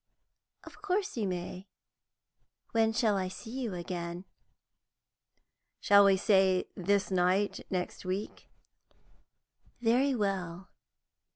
[0.63, 1.67] "Of course you may.
[2.71, 4.25] When shall I see you again?"
[5.79, 8.49] "Shall we say this night next week?"
[9.79, 10.69] "Very well.